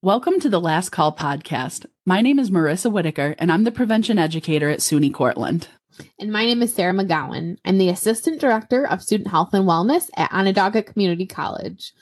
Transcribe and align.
Welcome 0.00 0.38
to 0.40 0.48
the 0.48 0.60
Last 0.60 0.90
Call 0.90 1.12
podcast. 1.12 1.84
My 2.06 2.20
name 2.20 2.38
is 2.38 2.52
Marissa 2.52 2.88
Whitaker, 2.88 3.34
and 3.36 3.50
I'm 3.50 3.64
the 3.64 3.72
prevention 3.72 4.16
educator 4.16 4.70
at 4.70 4.78
SUNY 4.78 5.12
Cortland. 5.12 5.66
And 6.20 6.30
my 6.30 6.44
name 6.44 6.62
is 6.62 6.72
Sarah 6.72 6.92
McGowan. 6.92 7.56
I'm 7.64 7.78
the 7.78 7.88
Assistant 7.88 8.40
Director 8.40 8.86
of 8.86 9.02
Student 9.02 9.30
Health 9.30 9.52
and 9.54 9.64
Wellness 9.64 10.08
at 10.16 10.30
Onondaga 10.30 10.84
Community 10.84 11.26
College. 11.26 11.92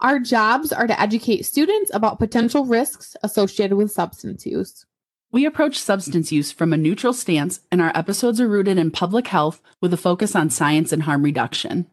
Our 0.00 0.18
jobs 0.18 0.70
are 0.70 0.86
to 0.86 1.00
educate 1.00 1.46
students 1.46 1.90
about 1.94 2.18
potential 2.18 2.66
risks 2.66 3.16
associated 3.22 3.76
with 3.76 3.90
substance 3.90 4.44
use. 4.44 4.84
We 5.32 5.46
approach 5.46 5.78
substance 5.78 6.30
use 6.30 6.52
from 6.52 6.74
a 6.74 6.76
neutral 6.76 7.14
stance, 7.14 7.60
and 7.72 7.80
our 7.80 7.92
episodes 7.94 8.38
are 8.38 8.48
rooted 8.48 8.76
in 8.76 8.90
public 8.90 9.28
health 9.28 9.62
with 9.80 9.94
a 9.94 9.96
focus 9.96 10.36
on 10.36 10.50
science 10.50 10.92
and 10.92 11.04
harm 11.04 11.22
reduction. 11.22 11.86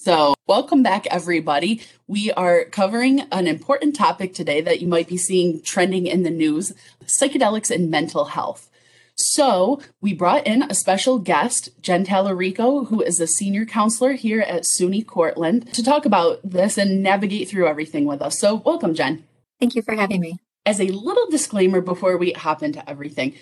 So, 0.00 0.34
welcome 0.46 0.82
back, 0.82 1.06
everybody. 1.08 1.82
We 2.06 2.30
are 2.32 2.64
covering 2.64 3.22
an 3.32 3.46
important 3.46 3.96
topic 3.96 4.32
today 4.32 4.60
that 4.60 4.80
you 4.80 4.86
might 4.86 5.08
be 5.08 5.16
seeing 5.16 5.60
trending 5.60 6.06
in 6.06 6.22
the 6.22 6.30
news 6.30 6.72
psychedelics 7.04 7.70
and 7.70 7.90
mental 7.90 8.26
health. 8.26 8.70
So, 9.16 9.80
we 10.00 10.14
brought 10.14 10.46
in 10.46 10.62
a 10.62 10.74
special 10.74 11.18
guest, 11.18 11.70
Jen 11.82 12.06
Tallarico, 12.06 12.86
who 12.86 13.02
is 13.02 13.20
a 13.20 13.26
senior 13.26 13.66
counselor 13.66 14.12
here 14.12 14.40
at 14.40 14.62
SUNY 14.62 15.04
Cortland, 15.04 15.74
to 15.74 15.82
talk 15.82 16.06
about 16.06 16.38
this 16.44 16.78
and 16.78 17.02
navigate 17.02 17.48
through 17.48 17.66
everything 17.66 18.04
with 18.04 18.22
us. 18.22 18.38
So, 18.38 18.54
welcome, 18.54 18.94
Jen. 18.94 19.24
Thank 19.58 19.74
you 19.74 19.82
for 19.82 19.96
having 19.96 20.20
me 20.20 20.38
as 20.68 20.80
a 20.80 20.88
little 20.88 21.30
disclaimer 21.30 21.80
before 21.80 22.18
we 22.18 22.32
hop 22.32 22.62
into 22.62 22.88
everything, 22.88 23.34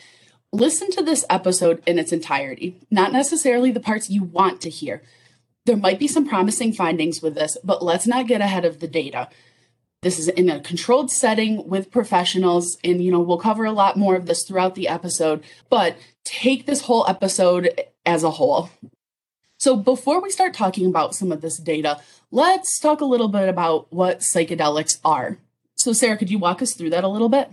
listen 0.52 0.90
to 0.92 1.02
this 1.02 1.24
episode 1.28 1.82
in 1.84 1.98
its 1.98 2.12
entirety, 2.12 2.76
not 2.88 3.12
necessarily 3.12 3.72
the 3.72 3.80
parts 3.80 4.08
you 4.08 4.22
want 4.22 4.60
to 4.60 4.70
hear. 4.70 5.02
There 5.66 5.76
might 5.76 5.98
be 5.98 6.08
some 6.08 6.28
promising 6.28 6.72
findings 6.72 7.20
with 7.20 7.34
this, 7.34 7.58
but 7.62 7.82
let's 7.82 8.06
not 8.06 8.28
get 8.28 8.40
ahead 8.40 8.64
of 8.64 8.80
the 8.80 8.88
data. 8.88 9.28
This 10.02 10.18
is 10.18 10.28
in 10.28 10.48
a 10.48 10.60
controlled 10.60 11.10
setting 11.10 11.68
with 11.68 11.90
professionals, 11.90 12.78
and 12.84 13.02
you 13.02 13.10
know, 13.10 13.20
we'll 13.20 13.38
cover 13.38 13.64
a 13.64 13.72
lot 13.72 13.96
more 13.96 14.14
of 14.14 14.26
this 14.26 14.44
throughout 14.44 14.76
the 14.76 14.88
episode, 14.88 15.42
but 15.68 15.96
take 16.24 16.66
this 16.66 16.82
whole 16.82 17.04
episode 17.08 17.80
as 18.04 18.22
a 18.22 18.30
whole. 18.30 18.70
So, 19.58 19.76
before 19.76 20.22
we 20.22 20.30
start 20.30 20.54
talking 20.54 20.86
about 20.86 21.14
some 21.14 21.32
of 21.32 21.40
this 21.40 21.58
data, 21.58 21.98
let's 22.30 22.78
talk 22.78 23.00
a 23.00 23.06
little 23.06 23.28
bit 23.28 23.48
about 23.48 23.92
what 23.92 24.20
psychedelics 24.20 25.00
are. 25.04 25.38
So, 25.74 25.92
Sarah, 25.92 26.16
could 26.16 26.30
you 26.30 26.38
walk 26.38 26.62
us 26.62 26.74
through 26.74 26.90
that 26.90 27.04
a 27.04 27.08
little 27.08 27.28
bit? 27.28 27.50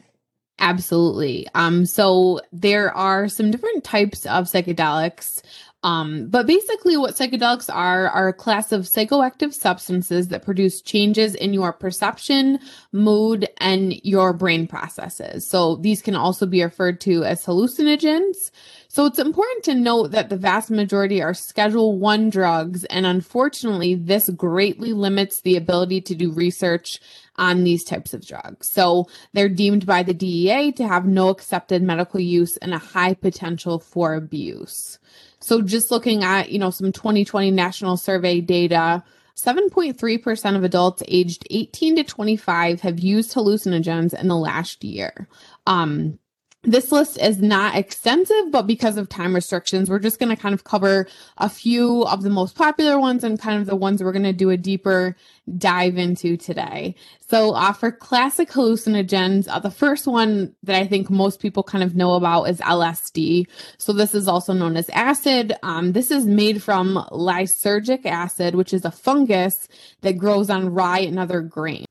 Absolutely. 0.59 1.48
Um, 1.56 1.86
so 1.86 2.40
there 2.52 2.96
are 2.96 3.28
some 3.28 3.52
different 3.52 3.84
types 3.84 4.26
of 4.26 4.46
psychedelics. 4.46 5.42
Um, 5.84 6.28
but 6.28 6.48
basically, 6.48 6.95
what 6.95 7.16
psychedelics 7.16 7.70
are 7.73 8.08
are 8.08 8.30
a 8.30 8.34
class 8.34 8.72
of 8.72 8.84
psychoactive 8.84 9.53
substances 9.53 10.30
that 10.30 10.44
produce 10.44 10.81
changes 10.81 11.36
in 11.36 11.53
your 11.53 11.73
perception, 11.73 12.59
mood, 12.94 13.50
and 13.58 13.94
your 14.06 14.31
brain 14.31 14.66
processes. 14.66 15.45
So 15.45 15.75
these 15.75 16.02
can 16.02 16.16
also 16.16 16.45
be 16.45 16.64
referred 16.64 17.02
to 17.02 17.25
as 17.25 17.45
hallucinogens. 17.45 18.52
So 18.88 19.06
it's 19.08 19.20
important 19.20 19.64
to 19.66 19.73
note 19.73 20.12
that 20.12 20.30
the 20.30 20.38
vast 20.38 20.70
majority 20.70 21.22
are 21.22 21.34
Schedule 21.34 21.97
1 21.97 22.30
drugs 22.30 22.86
and 22.86 23.08
unfortunately 23.08 23.95
this 23.95 24.30
greatly 24.30 24.94
limits 24.94 25.42
the 25.42 25.58
ability 25.58 26.02
to 26.02 26.14
do 26.14 26.31
research 26.31 27.00
on 27.38 27.64
these 27.64 27.84
types 27.84 28.14
of 28.14 28.25
drugs. 28.25 28.70
So 28.70 29.08
they're 29.34 29.50
deemed 29.50 29.88
by 29.88 30.03
the 30.03 30.14
DEA 30.14 30.72
to 30.73 30.88
have 30.88 31.08
no 31.08 31.30
accepted 31.30 31.81
medical 31.81 32.20
use 32.20 32.58
and 32.58 32.72
a 32.72 32.78
high 32.78 33.16
potential 33.16 33.80
for 33.80 34.14
abuse. 34.14 35.00
So 35.44 35.62
just 35.62 35.92
looking 35.92 36.24
at, 36.24 36.52
you 36.52 36.58
know, 36.58 36.70
some 36.70 36.94
2020 36.94 37.52
national 37.52 37.98
survey 37.98 38.40
data, 38.40 39.04
7.3% 39.36 40.56
of 40.56 40.64
adults 40.64 41.04
aged 41.10 41.46
18 41.52 41.98
to 41.98 42.04
25 42.06 42.80
have 42.80 43.00
used 43.00 43.34
hallucinogens 43.34 44.18
in 44.18 44.30
the 44.30 44.38
last 44.38 44.86
year. 44.86 45.28
Um, 45.68 46.18
this 46.63 46.94
list 46.94 47.19
is 47.19 47.41
not 47.41 47.75
extensive, 47.75 48.50
but 48.50 48.66
because 48.66 48.96
of 48.96 49.09
time 49.09 49.35
restrictions, 49.35 49.90
we're 49.90 50.00
just 50.00 50.18
going 50.18 50.34
to 50.34 50.41
kind 50.41 50.53
of 50.53 50.63
cover 50.63 51.07
a 51.38 51.50
few 51.50 52.03
of 52.06 52.24
the 52.24 52.29
most 52.29 52.56
popular 52.56 52.97
ones 52.97 53.24
and 53.25 53.38
kind 53.38 53.59
of 53.59 53.68
the 53.68 53.75
ones 53.75 54.01
we're 54.01 54.13
going 54.13 54.24
to 54.24 54.31
do 54.31 54.50
a 54.50 54.56
deeper 54.56 55.16
dive 55.57 55.97
into 55.97 56.38
today. 56.38 56.96
So, 57.28 57.53
uh, 57.53 57.73
for 57.73 57.91
classic 57.91 58.50
hallucinogens, 58.50 59.47
uh, 59.50 59.59
the 59.59 59.72
first 59.72 60.07
one 60.07 60.56
that 60.63 60.78
I 60.78 60.88
think 60.88 61.09
most 61.09 61.41
people 61.41 61.63
kind 61.63 61.84
of 61.84 61.96
know 61.96 62.13
about 62.13 62.46
is 62.46 62.59
LSD. 62.59 63.47
So, 63.78 63.91
this 63.91 64.16
is 64.16 64.29
also 64.29 64.53
known 64.53 64.78
as 64.78 64.90
acid. 64.90 65.53
Um, 65.63 65.91
this 65.91 66.12
is 66.12 66.25
made 66.25 66.63
from 66.63 66.96
lysergic 67.12 68.06
acid, 68.06 68.56
which 68.56 68.73
is 68.73 68.85
a 68.85 68.91
fungus 68.91 69.68
that 70.00 70.18
grows 70.18 70.50
on 70.50 70.73
rye 70.73 71.00
and 71.00 71.19
other 71.19 71.41
grain. 71.41 71.85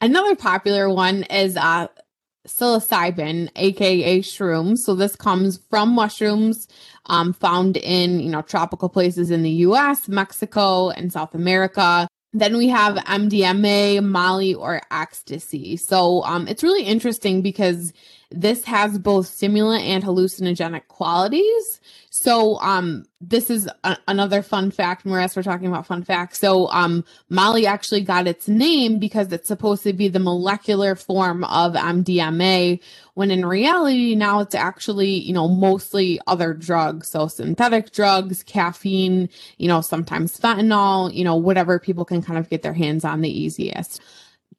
Another 0.00 0.34
popular 0.34 0.88
one 0.88 1.24
is 1.24 1.56
uh, 1.56 1.88
psilocybin, 2.46 3.50
aka 3.56 4.20
shrooms. 4.20 4.78
So 4.78 4.94
this 4.94 5.16
comes 5.16 5.60
from 5.70 5.90
mushrooms 5.90 6.68
um, 7.06 7.32
found 7.32 7.76
in 7.76 8.20
you 8.20 8.30
know 8.30 8.42
tropical 8.42 8.88
places 8.88 9.30
in 9.30 9.42
the 9.42 9.50
U.S., 9.50 10.08
Mexico, 10.08 10.90
and 10.90 11.12
South 11.12 11.34
America. 11.34 12.08
Then 12.34 12.56
we 12.58 12.68
have 12.68 12.96
MDMA, 12.96 14.04
Molly, 14.04 14.54
or 14.54 14.82
ecstasy. 14.90 15.76
So 15.78 16.22
um, 16.24 16.46
it's 16.46 16.62
really 16.62 16.84
interesting 16.84 17.40
because 17.40 17.94
this 18.30 18.64
has 18.64 18.98
both 18.98 19.26
stimulant 19.26 19.84
and 19.84 20.04
hallucinogenic 20.04 20.88
qualities. 20.88 21.80
So 22.20 22.58
um 22.60 23.04
this 23.20 23.48
is 23.48 23.68
a- 23.84 23.96
another 24.08 24.42
fun 24.42 24.72
fact, 24.72 25.04
Whereas 25.04 25.36
we're 25.36 25.44
talking 25.44 25.68
about 25.68 25.86
fun 25.86 26.02
facts. 26.02 26.40
So 26.40 26.68
um 26.70 27.04
Molly 27.28 27.64
actually 27.64 28.00
got 28.00 28.26
its 28.26 28.48
name 28.48 28.98
because 28.98 29.32
it's 29.32 29.46
supposed 29.46 29.84
to 29.84 29.92
be 29.92 30.08
the 30.08 30.18
molecular 30.18 30.96
form 30.96 31.44
of 31.44 31.74
MDMA, 31.74 32.80
when 33.14 33.30
in 33.30 33.46
reality 33.46 34.16
now 34.16 34.40
it's 34.40 34.56
actually, 34.56 35.10
you 35.10 35.32
know, 35.32 35.46
mostly 35.46 36.18
other 36.26 36.54
drugs. 36.54 37.06
So 37.08 37.28
synthetic 37.28 37.92
drugs, 37.92 38.42
caffeine, 38.42 39.28
you 39.58 39.68
know, 39.68 39.80
sometimes 39.80 40.36
fentanyl, 40.38 41.14
you 41.14 41.22
know, 41.22 41.36
whatever 41.36 41.78
people 41.78 42.04
can 42.04 42.20
kind 42.20 42.38
of 42.38 42.50
get 42.50 42.62
their 42.62 42.74
hands 42.74 43.04
on 43.04 43.20
the 43.20 43.30
easiest. 43.30 44.00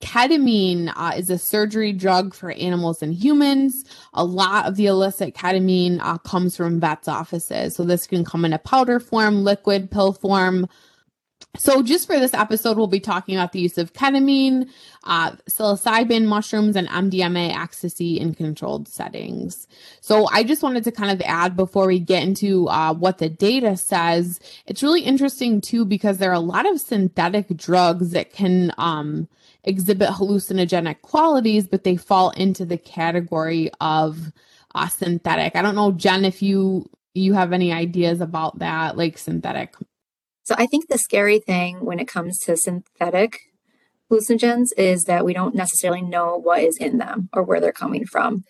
Ketamine 0.02 0.94
uh, 0.96 1.14
is 1.18 1.30
a 1.30 1.38
surgery 1.38 1.92
drug 1.92 2.34
for 2.34 2.52
animals 2.52 3.02
and 3.02 3.14
humans. 3.14 3.84
A 4.14 4.24
lot 4.24 4.66
of 4.66 4.76
the 4.76 4.86
illicit 4.86 5.36
ketamine 5.36 6.00
uh, 6.02 6.18
comes 6.20 6.56
from 6.56 6.80
vets' 6.80 7.08
offices. 7.08 7.76
So 7.76 7.84
this 7.84 8.08
can 8.08 8.24
come 8.24 8.46
in 8.46 8.54
a 8.54 8.60
powder 8.60 9.00
form, 9.00 9.44
liquid, 9.44 9.92
pill 9.92 10.14
form. 10.14 10.68
So, 11.58 11.82
just 11.82 12.06
for 12.06 12.20
this 12.20 12.34
episode, 12.34 12.78
we'll 12.78 12.88
be 12.88 13.00
talking 13.00 13.36
about 13.36 13.54
the 13.54 13.60
use 13.60 13.80
of 13.80 13.92
ketamine, 13.92 14.70
uh, 15.04 15.32
psilocybin, 15.50 16.26
mushrooms, 16.26 16.76
and 16.76 16.88
MDMA 16.88 17.56
ecstasy 17.58 18.20
in 18.20 18.36
controlled 18.36 18.88
settings. 18.88 19.68
So, 20.00 20.28
I 20.32 20.44
just 20.44 20.62
wanted 20.62 20.84
to 20.84 20.92
kind 20.92 21.12
of 21.12 21.22
add 21.26 21.56
before 21.56 21.88
we 21.88 22.00
get 22.00 22.22
into 22.24 22.68
uh, 22.70 22.94
what 22.94 23.18
the 23.18 23.30
data 23.30 23.78
says, 23.78 24.40
it's 24.68 24.84
really 24.84 25.02
interesting 25.02 25.60
too 25.60 25.86
because 25.86 26.20
there 26.20 26.30
are 26.30 26.34
a 26.34 26.40
lot 26.40 26.70
of 26.70 26.80
synthetic 26.80 27.48
drugs 27.58 28.12
that 28.12 28.32
can 28.32 28.72
um, 28.78 29.28
exhibit 29.70 30.10
hallucinogenic 30.10 31.02
qualities, 31.02 31.68
but 31.68 31.84
they 31.84 31.96
fall 31.96 32.32
into 32.32 32.66
the 32.66 32.78
category 32.78 33.70
of 33.80 34.34
uh, 34.76 34.88
synthetic. 34.88 35.56
I 35.56 35.62
don't 35.62 35.76
know, 35.76 35.92
Jen, 35.92 36.26
if 36.26 36.42
you 36.42 36.90
you 37.14 37.34
have 37.34 37.54
any 37.54 37.72
ideas 37.72 38.22
about 38.22 38.60
that, 38.60 38.98
like 38.98 39.18
synthetic. 39.18 39.76
So 40.44 40.56
I 40.58 40.66
think 40.66 40.88
the 40.88 40.98
scary 40.98 41.40
thing 41.40 41.86
when 41.86 42.00
it 42.00 42.08
comes 42.08 42.40
to 42.40 42.58
synthetic 42.58 43.40
hallucinogens 44.10 44.70
is 44.78 45.04
that 45.04 45.26
we 45.26 45.34
don't 45.34 45.56
necessarily 45.56 46.02
know 46.02 46.38
what 46.38 46.64
is 46.64 46.78
in 46.78 46.98
them 46.98 47.30
or 47.34 47.44
where 47.44 47.60
they're 47.60 47.72
coming 47.72 48.06
from. 48.06 48.44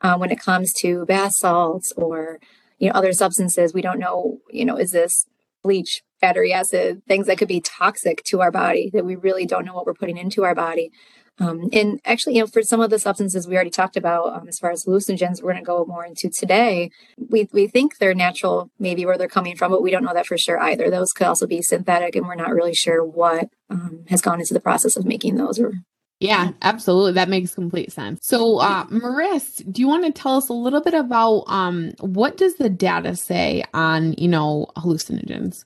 Uh, 0.00 0.16
when 0.16 0.30
it 0.30 0.40
comes 0.40 0.72
to 0.80 1.04
bath 1.06 1.32
salts 1.34 1.92
or 1.96 2.40
you 2.78 2.88
know 2.88 2.94
other 2.94 3.12
substances, 3.12 3.72
we 3.72 3.82
don't 3.82 4.00
know. 4.00 4.38
You 4.50 4.64
know, 4.64 4.76
is 4.76 4.90
this 4.90 5.26
bleach, 5.62 6.02
acid, 6.24 7.02
things 7.06 7.26
that 7.26 7.38
could 7.38 7.48
be 7.48 7.60
toxic 7.60 8.22
to 8.24 8.40
our 8.40 8.50
body 8.50 8.90
that 8.92 9.04
we 9.04 9.16
really 9.16 9.46
don't 9.46 9.64
know 9.64 9.74
what 9.74 9.86
we're 9.86 9.94
putting 9.94 10.16
into 10.16 10.44
our 10.44 10.54
body. 10.54 10.90
Um, 11.38 11.68
and 11.72 12.00
actually, 12.04 12.36
you 12.36 12.40
know, 12.42 12.46
for 12.46 12.62
some 12.62 12.80
of 12.80 12.90
the 12.90 12.98
substances 12.98 13.48
we 13.48 13.56
already 13.56 13.70
talked 13.70 13.96
about, 13.96 14.34
um, 14.34 14.48
as 14.48 14.58
far 14.58 14.70
as 14.70 14.84
hallucinogens, 14.84 15.42
we're 15.42 15.52
going 15.52 15.64
to 15.64 15.66
go 15.66 15.84
more 15.84 16.04
into 16.04 16.30
today. 16.30 16.90
We 17.28 17.48
we 17.52 17.66
think 17.66 17.98
they're 17.98 18.14
natural, 18.14 18.70
maybe 18.78 19.04
where 19.04 19.18
they're 19.18 19.26
coming 19.26 19.56
from, 19.56 19.72
but 19.72 19.82
we 19.82 19.90
don't 19.90 20.04
know 20.04 20.14
that 20.14 20.26
for 20.26 20.38
sure 20.38 20.60
either. 20.60 20.90
Those 20.90 21.12
could 21.12 21.26
also 21.26 21.46
be 21.46 21.60
synthetic, 21.60 22.14
and 22.14 22.26
we're 22.26 22.36
not 22.36 22.52
really 22.52 22.74
sure 22.74 23.04
what 23.04 23.48
um, 23.68 24.04
has 24.08 24.20
gone 24.20 24.38
into 24.38 24.54
the 24.54 24.60
process 24.60 24.96
of 24.96 25.04
making 25.04 25.34
those. 25.34 25.58
Or 25.58 25.72
yeah, 26.20 26.52
absolutely, 26.62 27.12
that 27.12 27.28
makes 27.28 27.54
complete 27.54 27.90
sense. 27.90 28.20
So, 28.22 28.58
uh, 28.60 28.86
Maris, 28.88 29.56
do 29.56 29.82
you 29.82 29.88
want 29.88 30.04
to 30.04 30.12
tell 30.12 30.36
us 30.36 30.48
a 30.48 30.54
little 30.54 30.80
bit 30.80 30.94
about 30.94 31.44
um, 31.48 31.92
what 31.98 32.36
does 32.36 32.54
the 32.56 32.70
data 32.70 33.16
say 33.16 33.64
on 33.74 34.12
you 34.12 34.28
know 34.28 34.68
hallucinogens? 34.76 35.64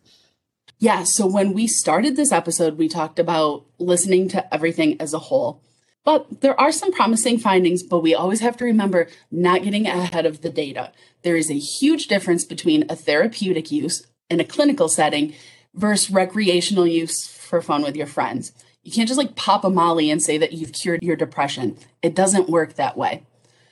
Yeah. 0.79 1.05
So 1.05 1.27
when 1.27 1.53
we 1.53 1.67
started 1.67 2.17
this 2.17 2.33
episode, 2.33 2.79
we 2.79 2.89
talked 2.89 3.19
about 3.19 3.67
listening 3.79 4.29
to 4.29 4.55
everything 4.55 5.01
as 5.01 5.13
a 5.13 5.19
whole. 5.19 5.63
But 6.05 6.41
there 6.41 6.59
are 6.59 6.73
some 6.73 6.93
promising 6.93 7.39
findings, 7.39 7.83
but 7.83 8.01
we 8.01 8.15
always 8.15 8.41
have 8.41 8.57
to 8.59 8.65
remember 8.65 9.09
not 9.31 9.63
getting 9.63 9.87
ahead 9.87 10.25
of 10.25 10.41
the 10.41 10.49
data. 10.49 10.93
There 11.23 11.37
is 11.37 11.51
a 11.51 11.59
huge 11.59 12.07
difference 12.07 12.45
between 12.45 12.87
a 12.89 12.97
therapeutic 12.97 13.71
use 13.71 14.07
in 14.31 14.41
a 14.41 14.45
clinical 14.45 14.89
setting 14.89 15.35
versus 15.75 16.11
recreational 16.11 16.87
use 16.87 17.27
for 17.27 17.61
fun 17.61 17.83
with 17.83 17.97
your 17.97 18.07
friends. 18.07 18.53
You 18.83 18.93
can't 18.93 19.09
just 19.09 19.19
like 19.19 19.37
pop 19.37 19.65
a 19.65 19.71
molly 19.71 20.11
and 20.11 20.23
say 20.23 20.39
that 20.39 20.53
you've 20.53 20.73
cured 20.73 21.03
your 21.03 21.17
depression. 21.17 21.77
It 22.01 22.15
doesn't 22.15 22.49
work 22.49 22.75
that 22.75 22.97
way. 22.97 23.25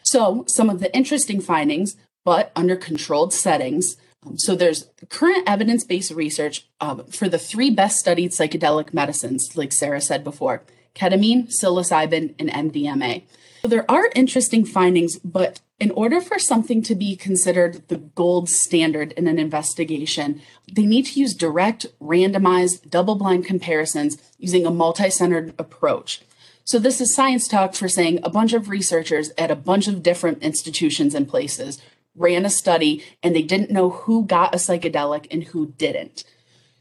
So, 0.02 0.44
some 0.46 0.68
of 0.68 0.80
the 0.80 0.94
interesting 0.94 1.40
findings, 1.40 1.96
but 2.24 2.52
under 2.54 2.76
controlled 2.76 3.32
settings. 3.32 3.96
So, 4.36 4.54
there's 4.54 4.88
current 5.08 5.44
evidence 5.46 5.84
based 5.84 6.10
research 6.10 6.66
um, 6.80 7.06
for 7.06 7.28
the 7.28 7.38
three 7.38 7.70
best 7.70 7.98
studied 7.98 8.32
psychedelic 8.32 8.92
medicines, 8.92 9.56
like 9.56 9.72
Sarah 9.72 10.00
said 10.00 10.24
before 10.24 10.62
ketamine, 10.94 11.48
psilocybin, 11.48 12.34
and 12.38 12.72
MDMA. 12.72 13.22
So, 13.62 13.68
there 13.68 13.90
are 13.90 14.10
interesting 14.14 14.64
findings, 14.64 15.18
but 15.18 15.60
in 15.78 15.90
order 15.90 16.20
for 16.20 16.38
something 16.38 16.82
to 16.82 16.94
be 16.94 17.16
considered 17.16 17.86
the 17.88 17.98
gold 17.98 18.48
standard 18.48 19.12
in 19.12 19.26
an 19.28 19.38
investigation, 19.38 20.40
they 20.72 20.86
need 20.86 21.06
to 21.06 21.20
use 21.20 21.34
direct, 21.34 21.86
randomized, 22.00 22.88
double 22.88 23.14
blind 23.14 23.44
comparisons 23.44 24.16
using 24.38 24.64
a 24.64 24.70
multi 24.70 25.10
centered 25.10 25.54
approach. 25.58 26.22
So, 26.64 26.78
this 26.78 27.00
is 27.00 27.14
science 27.14 27.46
talk 27.46 27.74
for 27.74 27.88
saying 27.88 28.20
a 28.22 28.30
bunch 28.30 28.52
of 28.52 28.68
researchers 28.68 29.30
at 29.38 29.50
a 29.50 29.56
bunch 29.56 29.86
of 29.86 30.02
different 30.02 30.42
institutions 30.42 31.14
and 31.14 31.28
places 31.28 31.80
ran 32.16 32.44
a 32.44 32.50
study 32.50 33.04
and 33.22 33.34
they 33.34 33.42
didn't 33.42 33.70
know 33.70 33.90
who 33.90 34.24
got 34.24 34.54
a 34.54 34.58
psychedelic 34.58 35.26
and 35.30 35.44
who 35.44 35.72
didn't. 35.78 36.24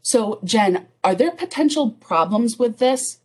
So, 0.02 0.40
Jen, 0.44 0.86
are 1.02 1.14
there 1.14 1.32
potential 1.32 1.90
problems 1.90 2.58
with 2.58 2.78
this? 2.78 3.18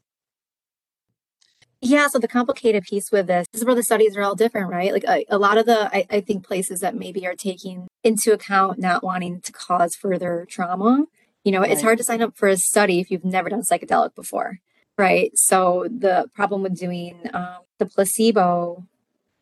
Yeah, 1.84 2.08
so 2.08 2.20
the 2.20 2.28
complicated 2.28 2.84
piece 2.84 3.12
with 3.12 3.26
this, 3.26 3.48
this 3.52 3.62
is 3.62 3.66
where 3.66 3.76
the 3.76 3.82
studies 3.82 4.16
are 4.16 4.22
all 4.22 4.36
different, 4.36 4.70
right? 4.70 4.94
Like 4.94 5.04
a, 5.08 5.26
a 5.30 5.40
lot 5.40 5.58
of 5.58 5.66
the, 5.66 5.90
I, 5.96 6.06
I, 6.12 6.22
think, 6.22 6.46
places 6.46 6.80
that 6.82 6.96
maybe 6.96 7.26
are 7.26 7.36
taking 7.36 7.88
into 8.04 8.34
account 8.34 8.78
not 8.78 9.04
wanting 9.04 9.42
to 9.42 9.52
cause 9.52 9.96
further 9.96 10.46
trauma. 10.48 11.06
You 11.44 11.52
know, 11.52 11.62
right. 11.62 11.72
it's 11.72 11.82
hard 11.82 11.98
to 11.98 12.04
sign 12.04 12.22
up 12.22 12.38
for 12.38 12.48
a 12.48 12.58
study 12.58 13.00
if 13.00 13.10
you've 13.10 13.26
never 13.26 13.50
done 13.50 13.64
psychedelic 13.64 14.14
before, 14.14 14.60
right? 14.96 15.32
So 15.36 15.88
the 15.90 16.30
problem 16.36 16.62
with 16.62 16.78
doing 16.78 17.30
um, 17.34 17.58
the 17.80 17.88
placebo, 17.88 18.86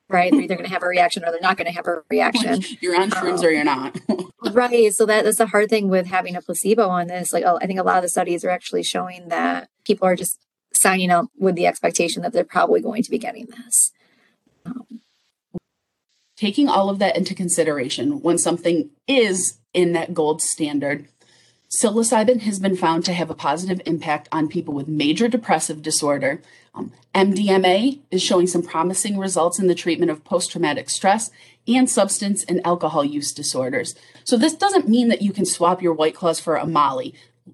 right? 0.09 0.31
They're 0.31 0.41
either 0.41 0.55
going 0.55 0.67
to 0.67 0.73
have 0.73 0.83
a 0.83 0.87
reaction 0.87 1.23
or 1.23 1.31
they're 1.31 1.39
not 1.39 1.57
going 1.57 1.67
to 1.67 1.73
have 1.73 1.87
a 1.87 2.01
reaction. 2.09 2.63
you're 2.81 2.99
on 2.99 3.11
shrooms 3.11 3.39
um, 3.39 3.45
or 3.45 3.49
you're 3.51 3.63
not. 3.63 3.97
right. 4.51 4.93
So 4.93 5.05
that, 5.05 5.23
that's 5.23 5.37
the 5.37 5.45
hard 5.45 5.69
thing 5.69 5.87
with 5.87 6.07
having 6.07 6.35
a 6.35 6.41
placebo 6.41 6.87
on 6.89 7.07
this. 7.07 7.31
Like, 7.31 7.43
oh, 7.45 7.59
I 7.61 7.67
think 7.67 7.79
a 7.79 7.83
lot 7.83 7.97
of 7.97 8.03
the 8.03 8.09
studies 8.09 8.43
are 8.43 8.49
actually 8.49 8.83
showing 8.83 9.29
that 9.29 9.69
people 9.85 10.07
are 10.07 10.15
just 10.15 10.39
signing 10.73 11.11
up 11.11 11.27
with 11.37 11.55
the 11.55 11.67
expectation 11.67 12.23
that 12.23 12.33
they're 12.33 12.43
probably 12.43 12.81
going 12.81 13.03
to 13.03 13.11
be 13.11 13.17
getting 13.17 13.45
this. 13.45 13.91
Um, 14.65 15.01
Taking 16.35 16.69
all 16.69 16.89
of 16.89 16.99
that 16.99 17.17
into 17.17 17.35
consideration, 17.35 18.21
when 18.21 18.37
something 18.37 18.91
is 19.07 19.59
in 19.73 19.91
that 19.91 20.13
gold 20.13 20.41
standard, 20.41 21.09
psilocybin 21.69 22.39
has 22.41 22.59
been 22.59 22.77
found 22.77 23.03
to 23.05 23.13
have 23.13 23.29
a 23.29 23.35
positive 23.35 23.81
impact 23.85 24.29
on 24.31 24.47
people 24.47 24.73
with 24.73 24.87
major 24.87 25.27
depressive 25.27 25.81
disorder. 25.81 26.41
MDMA 27.15 27.99
is 28.11 28.21
showing 28.21 28.47
some 28.47 28.63
promising 28.63 29.17
results 29.17 29.59
in 29.59 29.67
the 29.67 29.75
treatment 29.75 30.11
of 30.11 30.23
post 30.23 30.51
traumatic 30.51 30.89
stress 30.89 31.31
and 31.67 31.89
substance 31.89 32.43
and 32.43 32.65
alcohol 32.65 33.03
use 33.03 33.31
disorders. 33.31 33.95
So, 34.23 34.37
this 34.37 34.53
doesn't 34.53 34.87
mean 34.87 35.07
that 35.09 35.21
you 35.21 35.31
can 35.31 35.45
swap 35.45 35.81
your 35.81 35.93
White 35.93 36.15
Claws 36.15 36.39
for 36.39 36.55
a 36.55 36.65
Molly. 36.65 37.13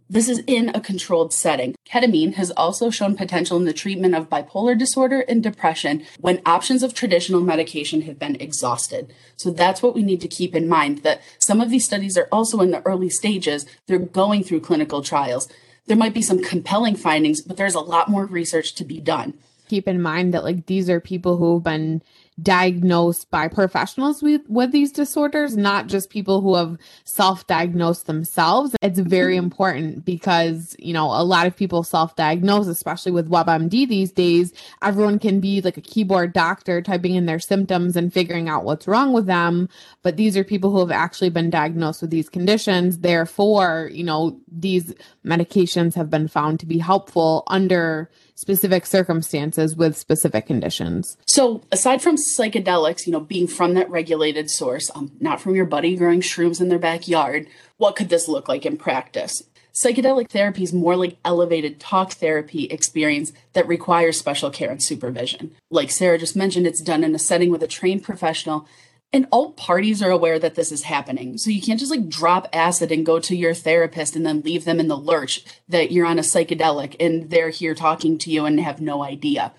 This 0.10 0.28
is 0.28 0.44
in 0.46 0.70
a 0.76 0.82
controlled 0.82 1.34
setting. 1.34 1.76
Ketamine 1.90 2.34
has 2.34 2.52
also 2.52 2.90
shown 2.90 3.16
potential 3.16 3.58
in 3.58 3.66
the 3.66 3.74
treatment 3.74 4.14
of 4.14 4.30
bipolar 4.30 4.78
disorder 4.78 5.22
and 5.22 5.42
depression 5.42 6.06
when 6.20 6.42
options 6.46 6.84
of 6.84 6.94
traditional 6.94 7.42
medication 7.42 8.02
have 8.02 8.20
been 8.20 8.36
exhausted. 8.42 9.14
So 9.38 9.52
that's 9.52 9.82
what 9.82 9.96
we 9.96 10.04
need 10.04 10.22
to 10.22 10.28
keep 10.28 10.56
in 10.56 10.68
mind 10.68 11.00
that 11.00 11.22
some 11.40 11.62
of 11.62 11.70
these 11.70 11.86
studies 11.86 12.18
are 12.18 12.28
also 12.32 12.60
in 12.62 12.72
the 12.72 12.86
early 12.86 13.10
stages. 13.10 13.66
They're 13.88 13.98
going 13.98 14.44
through 14.44 14.62
clinical 14.62 15.02
trials. 15.02 15.48
There 15.88 15.98
might 15.98 16.14
be 16.14 16.22
some 16.22 16.42
compelling 16.44 16.96
findings, 16.96 17.42
but 17.42 17.58
there's 17.58 17.76
a 17.76 17.80
lot 17.80 18.10
more 18.10 18.26
research 18.26 18.74
to 18.76 18.86
be 18.86 19.00
done. 19.00 19.36
Keep 19.68 19.88
in 19.88 20.02
mind 20.02 20.34
that 20.34 20.44
like 20.44 20.66
these 20.66 20.90
are 20.90 21.00
people 21.00 21.38
who've 21.38 21.64
been 21.64 22.02
diagnosed 22.42 23.32
by 23.32 23.48
professionals 23.48 24.22
with, 24.22 24.42
with 24.50 24.72
these 24.72 24.92
disorders, 24.92 25.56
not 25.56 25.88
just 25.88 26.10
people 26.10 26.42
who 26.42 26.56
have 26.56 26.78
self 27.06 27.48
diagnosed 27.48 28.08
themselves. 28.08 28.76
It's 28.82 29.00
very 29.00 29.36
mm-hmm. 29.36 29.46
important 29.46 30.06
because, 30.06 30.76
you 30.78 30.94
know, 30.94 31.06
a 31.06 31.24
lot 31.24 31.48
of 31.48 31.56
people 31.56 31.84
self 31.84 32.16
diagnose, 32.16 32.68
especially 32.68 33.14
with 33.14 33.30
WebMD 33.30 33.88
these 33.88 34.12
days. 34.12 34.54
Everyone 34.82 35.20
can 35.20 35.40
be 35.40 35.62
like 35.62 35.78
a 35.78 35.82
keyboard 35.82 36.34
doctor 36.34 36.82
typing 36.82 37.16
in 37.16 37.26
their 37.26 37.40
symptoms 37.40 37.96
and 37.96 38.14
figuring 38.14 38.50
out 38.50 38.66
what's 38.66 38.88
wrong 38.88 39.14
with 39.14 39.28
them. 39.28 39.70
But 40.02 40.18
these 40.18 40.36
are 40.36 40.44
people 40.44 40.72
who 40.72 40.80
have 40.80 40.92
actually 40.92 41.30
been 41.30 41.50
diagnosed 41.50 42.02
with 42.02 42.12
these 42.12 42.30
conditions. 42.30 43.00
Therefore, 43.00 43.90
you 43.94 44.04
know, 44.04 44.40
these 44.52 44.94
medications 45.26 45.96
have 45.96 46.10
been 46.10 46.28
found 46.28 46.60
to 46.60 46.66
be 46.66 46.80
helpful 46.80 47.44
under 47.48 48.10
specific 48.36 48.86
circumstances 48.86 49.76
with 49.76 49.98
specific 49.98 50.46
conditions. 50.46 51.18
So, 51.26 51.62
aside 51.72 52.02
from 52.02 52.18
psychedelics, 52.18 53.06
you 53.06 53.12
know, 53.12 53.20
being 53.20 53.48
from 53.48 53.74
that 53.74 53.90
regulated 53.90 54.50
source, 54.50 54.92
um, 54.94 55.12
not 55.20 55.42
from 55.42 55.56
your 55.56 55.66
buddy 55.66 55.96
growing 55.96 56.22
shrooms 56.22 56.62
in 56.62 56.70
their 56.70 56.80
backyard, 56.80 57.48
what 57.78 57.96
could 57.96 58.10
this 58.10 58.28
look 58.28 58.48
like 58.48 58.66
in 58.66 58.78
practice? 58.78 59.44
Psychedelic 59.74 60.30
therapy 60.30 60.64
is 60.64 60.72
more 60.72 60.96
like 60.96 61.18
elevated 61.26 61.82
talk 61.82 62.14
therapy 62.14 62.64
experience 62.66 63.34
that 63.52 63.68
requires 63.68 64.18
special 64.18 64.50
care 64.50 64.72
and 64.72 64.82
supervision. 64.82 65.52
Like 65.70 65.92
Sarah 65.92 66.18
just 66.18 66.36
mentioned, 66.36 66.66
it's 66.66 66.82
done 66.82 67.04
in 67.04 67.14
a 67.14 67.20
setting 67.20 67.50
with 67.50 67.62
a 67.62 67.68
trained 67.68 68.04
professional 68.04 68.68
and 69.16 69.26
all 69.32 69.54
parties 69.54 70.04
are 70.04 70.12
aware 70.12 70.38
that 70.38 70.56
this 70.56 70.74
is 70.74 70.84
happening. 70.84 71.38
So 71.38 71.50
you 71.50 71.62
can't 71.62 71.80
just 71.80 71.90
like 71.90 72.10
drop 72.10 72.50
acid 72.52 72.92
and 72.92 73.06
go 73.06 73.18
to 73.22 73.34
your 73.34 73.54
therapist 73.54 74.14
and 74.14 74.26
then 74.26 74.42
leave 74.42 74.66
them 74.66 74.78
in 74.78 74.90
the 74.90 74.98
lurch 74.98 75.46
that 75.70 75.90
you're 75.90 76.06
on 76.06 76.20
a 76.20 76.22
psychedelic 76.22 76.98
and 77.00 77.30
they're 77.30 77.50
here 77.50 77.74
talking 77.74 78.18
to 78.18 78.30
you 78.30 78.44
and 78.44 78.60
have 78.60 78.82
no 78.82 79.06
idea. 79.06 79.54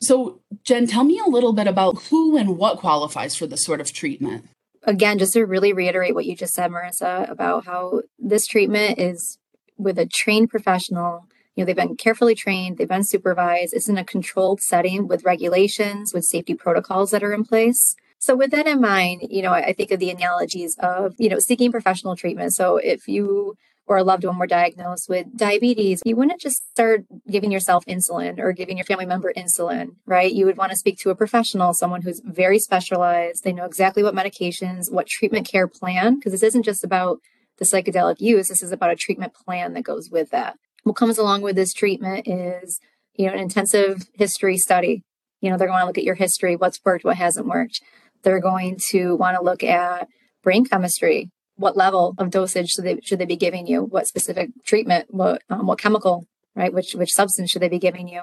So, 0.00 0.40
Jen, 0.64 0.88
tell 0.88 1.04
me 1.04 1.20
a 1.24 1.30
little 1.30 1.52
bit 1.52 1.68
about 1.68 2.02
who 2.10 2.36
and 2.36 2.58
what 2.58 2.78
qualifies 2.78 3.36
for 3.36 3.46
this 3.46 3.64
sort 3.64 3.80
of 3.80 3.92
treatment. 3.92 4.48
Again, 4.82 5.20
just 5.20 5.34
to 5.34 5.46
really 5.46 5.72
reiterate 5.72 6.16
what 6.16 6.26
you 6.26 6.34
just 6.34 6.54
said, 6.54 6.72
Marissa, 6.72 7.30
about 7.30 7.66
how 7.66 8.00
this 8.18 8.44
treatment 8.44 8.98
is 8.98 9.38
with 9.78 10.00
a 10.00 10.06
trained 10.06 10.50
professional. 10.50 11.28
You 11.54 11.62
know, 11.62 11.66
they've 11.66 11.76
been 11.76 11.96
carefully 11.96 12.34
trained, 12.34 12.78
they've 12.78 12.88
been 12.88 13.04
supervised. 13.04 13.72
It's 13.72 13.88
in 13.88 13.98
a 13.98 14.04
controlled 14.04 14.60
setting 14.60 15.06
with 15.06 15.24
regulations, 15.24 16.12
with 16.12 16.24
safety 16.24 16.54
protocols 16.54 17.12
that 17.12 17.22
are 17.22 17.32
in 17.32 17.44
place. 17.44 17.94
So 18.20 18.36
with 18.36 18.50
that 18.50 18.66
in 18.66 18.80
mind, 18.80 19.22
you 19.30 19.40
know, 19.42 19.52
I 19.52 19.72
think 19.72 19.90
of 19.90 19.98
the 19.98 20.10
analogies 20.10 20.76
of, 20.78 21.14
you 21.18 21.30
know, 21.30 21.38
seeking 21.38 21.72
professional 21.72 22.16
treatment. 22.16 22.54
So 22.54 22.76
if 22.76 23.08
you 23.08 23.56
or 23.86 23.96
a 23.96 24.04
loved 24.04 24.24
one 24.24 24.38
were 24.38 24.46
diagnosed 24.46 25.08
with 25.08 25.26
diabetes, 25.36 26.02
you 26.04 26.14
wouldn't 26.14 26.40
just 26.40 26.70
start 26.70 27.06
giving 27.28 27.50
yourself 27.50 27.84
insulin 27.86 28.38
or 28.38 28.52
giving 28.52 28.76
your 28.76 28.84
family 28.84 29.06
member 29.06 29.32
insulin, 29.36 29.96
right? 30.06 30.32
You 30.32 30.46
would 30.46 30.58
want 30.58 30.70
to 30.70 30.76
speak 30.76 30.98
to 30.98 31.10
a 31.10 31.14
professional, 31.16 31.72
someone 31.72 32.02
who's 32.02 32.20
very 32.24 32.60
specialized. 32.60 33.42
They 33.42 33.52
know 33.52 33.64
exactly 33.64 34.02
what 34.02 34.14
medications, 34.14 34.92
what 34.92 35.08
treatment 35.08 35.48
care 35.48 35.66
plan, 35.66 36.16
because 36.16 36.30
this 36.30 36.42
isn't 36.42 36.62
just 36.62 36.84
about 36.84 37.18
the 37.58 37.64
psychedelic 37.64 38.20
use. 38.20 38.48
This 38.48 38.62
is 38.62 38.70
about 38.70 38.92
a 38.92 38.96
treatment 38.96 39.34
plan 39.34 39.72
that 39.72 39.82
goes 39.82 40.10
with 40.10 40.30
that. 40.30 40.56
What 40.84 40.96
comes 40.96 41.18
along 41.18 41.40
with 41.40 41.56
this 41.56 41.72
treatment 41.72 42.28
is, 42.28 42.80
you 43.14 43.26
know, 43.26 43.32
an 43.32 43.40
intensive 43.40 44.08
history 44.14 44.56
study. 44.56 45.02
You 45.40 45.50
know, 45.50 45.56
they're 45.56 45.68
going 45.68 45.80
to 45.80 45.86
look 45.86 45.98
at 45.98 46.04
your 46.04 46.14
history, 46.14 46.54
what's 46.54 46.80
worked, 46.84 47.04
what 47.04 47.16
hasn't 47.16 47.46
worked. 47.46 47.80
They're 48.22 48.40
going 48.40 48.78
to 48.90 49.16
want 49.16 49.36
to 49.36 49.42
look 49.42 49.62
at 49.62 50.08
brain 50.42 50.64
chemistry. 50.64 51.30
What 51.56 51.76
level 51.76 52.14
of 52.18 52.30
dosage 52.30 52.70
should 52.70 52.84
they, 52.84 53.00
should 53.02 53.18
they 53.18 53.26
be 53.26 53.36
giving 53.36 53.66
you? 53.66 53.82
What 53.82 54.06
specific 54.06 54.50
treatment? 54.64 55.06
What, 55.10 55.42
um, 55.50 55.66
what 55.66 55.78
chemical, 55.78 56.26
right? 56.54 56.72
Which, 56.72 56.94
which 56.94 57.12
substance 57.12 57.50
should 57.50 57.62
they 57.62 57.68
be 57.68 57.78
giving 57.78 58.08
you? 58.08 58.22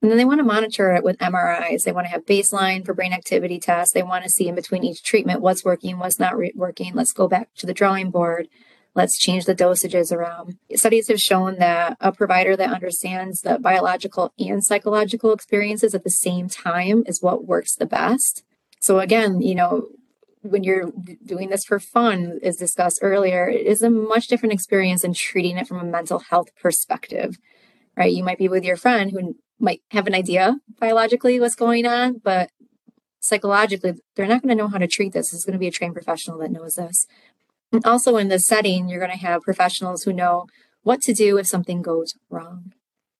And 0.00 0.10
then 0.10 0.18
they 0.18 0.24
want 0.24 0.38
to 0.38 0.44
monitor 0.44 0.94
it 0.94 1.02
with 1.02 1.18
MRIs. 1.18 1.82
They 1.82 1.92
want 1.92 2.06
to 2.06 2.12
have 2.12 2.24
baseline 2.24 2.84
for 2.84 2.94
brain 2.94 3.12
activity 3.12 3.58
tests. 3.58 3.92
They 3.92 4.02
want 4.02 4.24
to 4.24 4.30
see 4.30 4.46
in 4.46 4.54
between 4.54 4.84
each 4.84 5.02
treatment 5.02 5.40
what's 5.40 5.64
working, 5.64 5.98
what's 5.98 6.20
not 6.20 6.36
re- 6.36 6.52
working. 6.54 6.94
Let's 6.94 7.12
go 7.12 7.26
back 7.26 7.48
to 7.56 7.66
the 7.66 7.74
drawing 7.74 8.10
board. 8.10 8.48
Let's 8.94 9.18
change 9.18 9.44
the 9.44 9.54
dosages 9.54 10.12
around. 10.12 10.58
Studies 10.74 11.08
have 11.08 11.20
shown 11.20 11.58
that 11.58 11.96
a 12.00 12.12
provider 12.12 12.56
that 12.56 12.72
understands 12.72 13.42
the 13.42 13.58
biological 13.58 14.32
and 14.38 14.64
psychological 14.64 15.32
experiences 15.32 15.94
at 15.94 16.04
the 16.04 16.10
same 16.10 16.48
time 16.48 17.02
is 17.06 17.22
what 17.22 17.46
works 17.46 17.74
the 17.74 17.86
best. 17.86 18.44
So 18.88 19.00
again, 19.00 19.42
you 19.42 19.54
know, 19.54 19.88
when 20.40 20.64
you're 20.64 20.90
doing 21.22 21.50
this 21.50 21.66
for 21.66 21.78
fun, 21.78 22.38
as 22.42 22.56
discussed 22.56 23.00
earlier, 23.02 23.46
it 23.46 23.66
is 23.66 23.82
a 23.82 23.90
much 23.90 24.28
different 24.28 24.54
experience 24.54 25.02
than 25.02 25.12
treating 25.12 25.58
it 25.58 25.68
from 25.68 25.78
a 25.78 25.84
mental 25.84 26.20
health 26.20 26.48
perspective, 26.58 27.36
right? 27.98 28.10
You 28.10 28.24
might 28.24 28.38
be 28.38 28.48
with 28.48 28.64
your 28.64 28.78
friend 28.78 29.10
who 29.10 29.36
might 29.60 29.82
have 29.90 30.06
an 30.06 30.14
idea 30.14 30.56
biologically 30.80 31.38
what's 31.38 31.54
going 31.54 31.84
on, 31.84 32.22
but 32.24 32.48
psychologically, 33.20 33.92
they're 34.16 34.26
not 34.26 34.40
going 34.40 34.56
to 34.56 34.62
know 34.62 34.68
how 34.68 34.78
to 34.78 34.86
treat 34.86 35.12
this. 35.12 35.34
It's 35.34 35.44
going 35.44 35.52
to 35.52 35.58
be 35.58 35.68
a 35.68 35.70
trained 35.70 35.92
professional 35.92 36.38
that 36.38 36.50
knows 36.50 36.76
this. 36.76 37.06
And 37.70 37.84
also 37.84 38.16
in 38.16 38.28
this 38.28 38.46
setting, 38.46 38.88
you're 38.88 39.04
going 39.04 39.12
to 39.12 39.18
have 39.18 39.42
professionals 39.42 40.04
who 40.04 40.14
know 40.14 40.46
what 40.82 41.02
to 41.02 41.12
do 41.12 41.36
if 41.36 41.46
something 41.46 41.82
goes 41.82 42.14
wrong. 42.30 42.72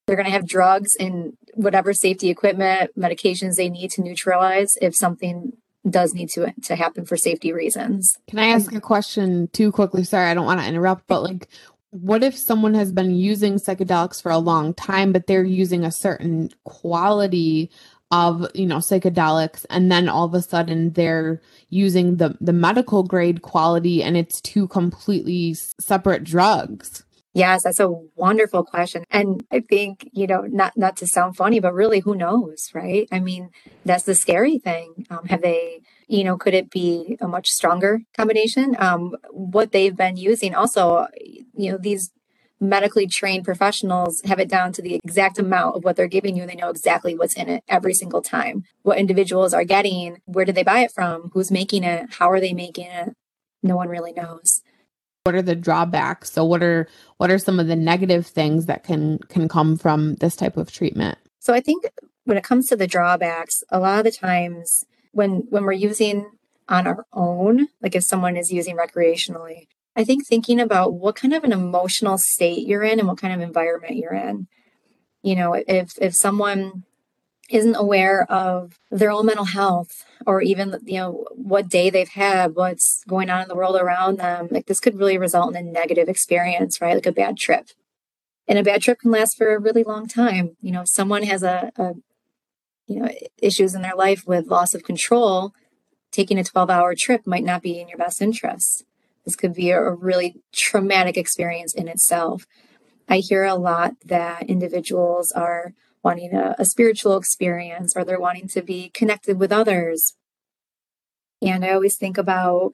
They're 0.09 0.15
going 0.15 0.25
to 0.25 0.31
have 0.31 0.47
drugs 0.47 0.95
and 0.99 1.37
whatever 1.53 1.93
safety 1.93 2.31
equipment, 2.31 2.89
medications 2.97 3.57
they 3.57 3.69
need 3.69 3.91
to 3.91 4.01
neutralize 4.01 4.75
if 4.81 4.95
something 4.95 5.53
does 5.87 6.15
need 6.15 6.29
to 6.29 6.51
to 6.63 6.75
happen 6.75 7.05
for 7.05 7.15
safety 7.15 7.53
reasons. 7.53 8.17
Can 8.27 8.39
I 8.39 8.47
ask 8.47 8.73
a 8.73 8.81
question 8.81 9.49
too 9.49 9.71
quickly? 9.71 10.03
Sorry, 10.03 10.27
I 10.27 10.33
don't 10.33 10.47
want 10.47 10.61
to 10.61 10.67
interrupt, 10.67 11.05
but 11.05 11.21
like 11.21 11.47
what 11.91 12.23
if 12.23 12.35
someone 12.35 12.73
has 12.73 12.91
been 12.91 13.13
using 13.13 13.57
psychedelics 13.57 14.19
for 14.19 14.31
a 14.31 14.39
long 14.39 14.73
time, 14.73 15.11
but 15.11 15.27
they're 15.27 15.43
using 15.43 15.83
a 15.83 15.91
certain 15.91 16.49
quality 16.63 17.69
of 18.09 18.49
you 18.55 18.65
know 18.65 18.77
psychedelics 18.77 19.63
and 19.69 19.91
then 19.91 20.09
all 20.09 20.25
of 20.25 20.33
a 20.33 20.41
sudden 20.41 20.91
they're 20.93 21.39
using 21.69 22.15
the 22.15 22.35
the 22.41 22.51
medical 22.51 23.03
grade 23.03 23.43
quality 23.43 24.01
and 24.01 24.17
it's 24.17 24.41
two 24.41 24.67
completely 24.69 25.53
separate 25.53 26.23
drugs 26.23 27.03
Yes, 27.33 27.63
that's 27.63 27.79
a 27.79 27.89
wonderful 28.15 28.63
question. 28.63 29.03
And 29.11 29.45
I 29.51 29.59
think, 29.59 30.09
you 30.13 30.25
know, 30.25 30.41
not 30.41 30.75
not 30.75 30.97
to 30.97 31.07
sound 31.07 31.37
funny, 31.37 31.59
but 31.59 31.75
really 31.75 31.99
who 31.99 32.15
knows, 32.15 32.69
right? 32.73 33.07
I 33.11 33.19
mean, 33.19 33.51
that's 33.85 34.03
the 34.03 34.15
scary 34.15 34.57
thing. 34.57 35.05
Um, 35.11 35.25
have 35.25 35.41
they, 35.43 35.81
you 36.07 36.23
know, 36.23 36.37
could 36.37 36.55
it 36.55 36.71
be 36.71 37.17
a 37.21 37.27
much 37.27 37.49
stronger 37.49 38.01
combination? 38.17 38.75
Um, 38.79 39.15
what 39.29 39.71
they've 39.71 39.95
been 39.95 40.17
using 40.17 40.55
also, 40.55 41.07
you 41.55 41.71
know, 41.71 41.77
these 41.77 42.11
medically 42.59 43.07
trained 43.07 43.45
professionals 43.45 44.21
have 44.25 44.39
it 44.39 44.49
down 44.49 44.73
to 44.73 44.81
the 44.81 44.95
exact 44.95 45.37
amount 45.39 45.77
of 45.77 45.83
what 45.83 45.95
they're 45.95 46.07
giving 46.07 46.35
you 46.35 46.45
they 46.45 46.55
know 46.55 46.69
exactly 46.69 47.15
what's 47.15 47.35
in 47.35 47.47
it 47.47 47.63
every 47.69 47.93
single 47.93 48.21
time. 48.21 48.63
What 48.81 48.97
individuals 48.97 49.53
are 49.53 49.63
getting, 49.63 50.17
where 50.25 50.45
did 50.45 50.55
they 50.55 50.63
buy 50.63 50.79
it 50.81 50.91
from? 50.91 51.29
Who's 51.33 51.51
making 51.51 51.83
it? 51.83 52.15
How 52.15 52.29
are 52.31 52.39
they 52.41 52.53
making 52.53 52.87
it? 52.87 53.13
No 53.63 53.75
one 53.75 53.87
really 53.87 54.13
knows 54.13 54.61
what 55.23 55.35
are 55.35 55.41
the 55.41 55.55
drawbacks? 55.55 56.31
So 56.31 56.43
what 56.45 56.63
are 56.63 56.87
what 57.17 57.31
are 57.31 57.37
some 57.37 57.59
of 57.59 57.67
the 57.67 57.75
negative 57.75 58.25
things 58.25 58.65
that 58.67 58.83
can 58.83 59.19
can 59.29 59.47
come 59.47 59.77
from 59.77 60.15
this 60.15 60.35
type 60.35 60.57
of 60.57 60.71
treatment? 60.71 61.17
So 61.39 61.53
i 61.53 61.59
think 61.59 61.85
when 62.25 62.37
it 62.37 62.43
comes 62.43 62.67
to 62.67 62.75
the 62.75 62.87
drawbacks 62.87 63.63
a 63.69 63.79
lot 63.79 63.99
of 63.99 64.05
the 64.05 64.11
times 64.11 64.85
when 65.11 65.47
when 65.49 65.63
we're 65.63 65.71
using 65.71 66.29
on 66.67 66.85
our 66.85 67.05
own 67.13 67.67
like 67.81 67.95
if 67.95 68.03
someone 68.03 68.37
is 68.37 68.51
using 68.51 68.77
recreationally 68.77 69.67
i 69.95 70.03
think 70.03 70.27
thinking 70.27 70.59
about 70.59 70.93
what 70.93 71.15
kind 71.15 71.33
of 71.33 71.43
an 71.43 71.51
emotional 71.51 72.19
state 72.19 72.67
you're 72.67 72.83
in 72.83 72.99
and 72.99 73.07
what 73.07 73.17
kind 73.17 73.33
of 73.33 73.41
environment 73.41 73.95
you're 73.95 74.13
in. 74.13 74.47
You 75.23 75.35
know 75.35 75.53
if 75.53 75.97
if 75.99 76.15
someone 76.15 76.83
isn't 77.49 77.75
aware 77.75 78.23
of 78.31 78.79
their 78.91 79.11
own 79.11 79.25
mental 79.25 79.45
health 79.45 80.05
or 80.25 80.41
even 80.41 80.79
you 80.85 80.97
know 80.97 81.25
what 81.31 81.67
day 81.67 81.89
they've 81.89 82.09
had 82.09 82.55
what's 82.55 83.03
going 83.05 83.29
on 83.29 83.41
in 83.41 83.47
the 83.47 83.55
world 83.55 83.75
around 83.75 84.19
them. 84.19 84.47
Like 84.51 84.67
this 84.67 84.79
could 84.79 84.97
really 84.97 85.17
result 85.17 85.55
in 85.55 85.67
a 85.67 85.71
negative 85.71 86.07
experience 86.07 86.79
right? 86.79 86.95
Like 86.95 87.05
a 87.05 87.11
bad 87.11 87.37
trip. 87.37 87.69
And 88.47 88.57
a 88.57 88.63
bad 88.63 88.81
trip 88.81 88.99
can 88.99 89.11
last 89.11 89.37
for 89.37 89.53
a 89.53 89.59
really 89.59 89.83
long 89.83 90.07
time. 90.07 90.55
You 90.61 90.71
know 90.71 90.81
if 90.81 90.89
someone 90.89 91.23
has 91.23 91.43
a, 91.43 91.71
a 91.77 91.93
you 92.87 92.99
know 92.99 93.09
issues 93.41 93.73
in 93.73 93.81
their 93.81 93.95
life 93.95 94.27
with 94.27 94.47
loss 94.47 94.73
of 94.73 94.83
control 94.83 95.53
taking 96.11 96.39
a 96.39 96.43
12 96.43 96.69
hour 96.69 96.95
trip 96.97 97.25
might 97.25 97.43
not 97.43 97.61
be 97.61 97.79
in 97.79 97.87
your 97.87 97.97
best 97.97 98.21
interest. 98.21 98.83
This 99.25 99.35
could 99.35 99.53
be 99.53 99.69
a, 99.71 99.79
a 99.79 99.93
really 99.93 100.41
traumatic 100.53 101.17
experience 101.17 101.73
in 101.73 101.87
itself. 101.87 102.45
I 103.07 103.17
hear 103.17 103.43
a 103.43 103.55
lot 103.55 103.93
that 104.05 104.49
individuals 104.49 105.31
are 105.31 105.73
wanting 106.03 106.33
a, 106.33 106.55
a 106.57 106.65
spiritual 106.65 107.17
experience 107.17 107.93
or 107.95 108.03
they're 108.03 108.19
wanting 108.19 108.47
to 108.49 108.61
be 108.61 108.89
connected 108.89 109.39
with 109.39 109.51
others. 109.51 110.15
And 111.41 111.63
I 111.63 111.71
always 111.71 111.97
think 111.97 112.17
about 112.17 112.73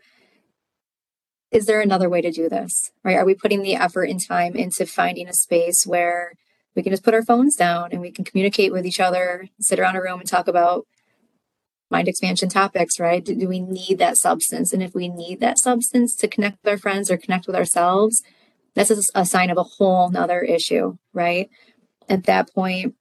is 1.52 1.68
there 1.68 1.80
another 1.80 2.10
way 2.10 2.22
to 2.22 2.32
do 2.32 2.50
this? 2.50 2.92
Right? 3.04 3.16
Are 3.16 3.26
we 3.26 3.36
putting 3.36 3.62
the 3.62 3.76
effort 3.76 4.10
and 4.10 4.20
time 4.26 4.56
into 4.56 4.86
finding 4.86 5.28
a 5.28 5.34
space 5.34 5.86
where 5.86 6.34
we 6.76 6.84
can 6.84 6.92
just 6.92 7.04
put 7.04 7.14
our 7.14 7.24
phones 7.24 7.56
down 7.56 7.90
and 7.92 8.02
we 8.02 8.12
can 8.12 8.26
communicate 8.26 8.72
with 8.72 8.86
each 8.86 9.00
other, 9.00 9.48
sit 9.60 9.80
around 9.80 9.96
a 9.96 10.02
room 10.02 10.20
and 10.20 10.28
talk 10.28 10.48
about 10.48 10.86
mind 11.90 12.08
expansion 12.08 12.50
topics, 12.50 13.00
right? 13.00 13.24
Do, 13.24 13.36
do, 13.36 13.48
we 13.48 13.62
need 13.62 14.00
that 14.00 14.18
substance? 14.18 14.74
And 14.74 14.84
if 14.84 14.94
we 14.94 15.08
need 15.08 15.40
that 15.40 15.60
substance 15.60 16.16
to 16.18 16.28
connect 16.28 16.58
with 16.64 16.72
our 16.72 16.78
friends 16.78 17.10
or 17.10 17.18
connect 17.18 17.48
with 17.48 17.56
ourselves, 17.56 18.22
that's 18.74 18.92
a, 18.92 19.22
a 19.22 19.26
sign 19.26 19.50
of 19.50 19.58
a 19.58 19.64
whole 19.64 20.10
nother 20.10 20.42
issue, 20.42 20.98
right? 21.14 21.50
At 22.10 22.26
that 22.26 22.54
point, 22.54 22.96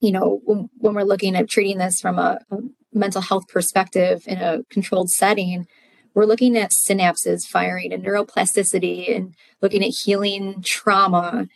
you 0.00 0.12
know, 0.12 0.40
when, 0.44 0.68
when 0.78 0.94
we're 0.94 1.02
looking 1.02 1.36
at 1.36 1.48
treating 1.48 1.78
this 1.78 2.00
from 2.00 2.18
a, 2.18 2.38
a 2.50 2.58
mental 2.92 3.20
health 3.20 3.48
perspective 3.48 4.22
in 4.26 4.38
a 4.38 4.62
controlled 4.70 5.10
setting, 5.10 5.66
we're 6.14 6.24
looking 6.24 6.56
at 6.56 6.72
synapses 6.72 7.46
firing 7.46 7.92
and 7.92 8.04
neuroplasticity 8.04 9.14
and 9.14 9.34
looking 9.60 9.84
at 9.84 9.94
healing 10.04 10.62
trauma. 10.64 11.46